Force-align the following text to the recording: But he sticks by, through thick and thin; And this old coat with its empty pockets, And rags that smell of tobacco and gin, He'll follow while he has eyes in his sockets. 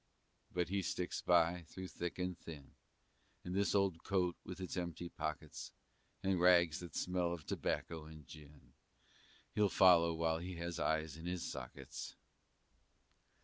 But 0.51 0.67
he 0.69 0.81
sticks 0.81 1.21
by, 1.21 1.61
through 1.67 1.89
thick 1.89 2.17
and 2.17 2.35
thin; 2.39 2.71
And 3.43 3.53
this 3.53 3.75
old 3.75 4.03
coat 4.03 4.35
with 4.43 4.59
its 4.59 4.75
empty 4.75 5.09
pockets, 5.09 5.71
And 6.23 6.41
rags 6.41 6.79
that 6.79 6.95
smell 6.95 7.31
of 7.31 7.45
tobacco 7.45 8.05
and 8.05 8.25
gin, 8.25 8.73
He'll 9.53 9.69
follow 9.69 10.15
while 10.15 10.39
he 10.39 10.55
has 10.55 10.79
eyes 10.79 11.17
in 11.17 11.27
his 11.27 11.43
sockets. 11.45 12.15